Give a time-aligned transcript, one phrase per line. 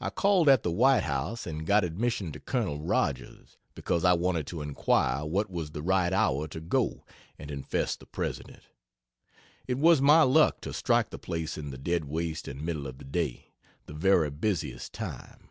[0.00, 2.80] I called at the White House, and got admission to Col.
[2.80, 7.06] Rodgers, because I wanted to inquire what was the right hour to go
[7.38, 8.64] and infest the President.
[9.68, 12.98] It was my luck to strike the place in the dead waste and middle of
[12.98, 13.52] the day,
[13.86, 15.50] the very busiest time.